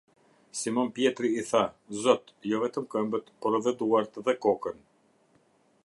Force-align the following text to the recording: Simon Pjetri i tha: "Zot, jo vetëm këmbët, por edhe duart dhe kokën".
Simon 0.59 0.87
Pjetri 0.99 1.29
i 1.41 1.43
tha: 1.49 1.61
"Zot, 2.05 2.33
jo 2.53 2.63
vetëm 2.65 2.89
këmbët, 2.95 3.31
por 3.45 3.59
edhe 3.59 3.75
duart 3.83 4.19
dhe 4.29 4.37
kokën". 4.49 4.83